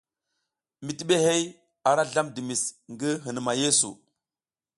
Mitibihey 0.85 1.43
ara 1.89 2.03
zlam 2.09 2.27
dimis 2.35 2.63
ngi 2.91 3.11
hinuma 3.23 3.51
yeesu. 3.61 3.89